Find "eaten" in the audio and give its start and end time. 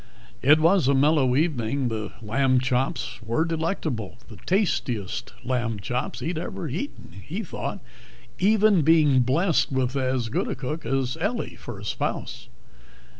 6.67-7.21